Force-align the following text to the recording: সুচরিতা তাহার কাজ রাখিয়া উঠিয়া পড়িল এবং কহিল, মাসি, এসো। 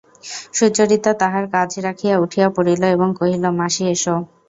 সুচরিতা 0.53 1.11
তাহার 1.21 1.45
কাজ 1.53 1.69
রাখিয়া 1.85 2.15
উঠিয়া 2.17 2.47
পড়িল 2.55 2.81
এবং 2.95 3.07
কহিল, 3.19 3.43
মাসি, 3.59 3.83
এসো। 3.93 4.15